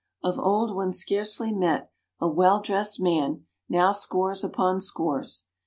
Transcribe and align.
Of 0.23 0.39
old 0.39 0.75
one 0.75 0.91
scarcely 0.93 1.51
met 1.53 1.91
a 2.19 2.27
well 2.27 2.59
dressed 2.59 2.99
man 2.99 3.45
now 3.69 3.91
scores 3.91 4.43
upon 4.43 4.81
scores. 4.81 5.45